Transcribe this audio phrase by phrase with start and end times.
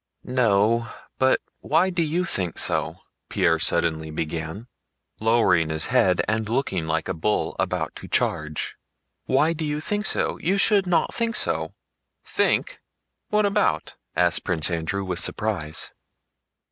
[0.23, 4.67] "No, but why do you think so?" Pierre suddenly began,
[5.19, 8.77] lowering his head and looking like a bull about to charge,
[9.25, 10.39] "why do you think so?
[10.39, 11.75] You should not think so."
[12.25, 12.81] "Think?
[13.29, 15.93] What about?" asked Prince Andrew with surprise.